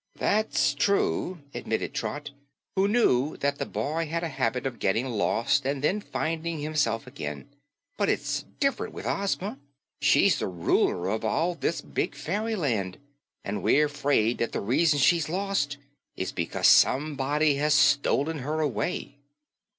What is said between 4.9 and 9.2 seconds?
lost and then finding himself again, "but it's diff'rent with